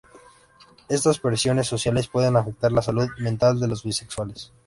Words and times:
Estas 0.89 1.19
presiones 1.19 1.67
sociales 1.67 2.07
pueden 2.07 2.35
afectar 2.35 2.71
la 2.71 2.81
salud 2.81 3.07
mental 3.19 3.59
de 3.59 3.67
los 3.67 3.83
bisexuales. 3.83 4.51